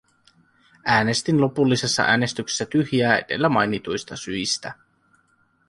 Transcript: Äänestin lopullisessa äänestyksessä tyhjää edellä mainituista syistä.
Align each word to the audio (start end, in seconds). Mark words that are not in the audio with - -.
Äänestin 0.85 1.41
lopullisessa 1.41 2.03
äänestyksessä 2.03 2.65
tyhjää 2.65 3.17
edellä 3.17 3.49
mainituista 3.49 4.15
syistä. 4.15 4.73